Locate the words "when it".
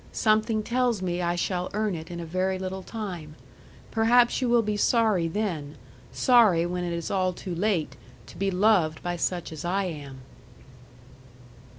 6.65-6.91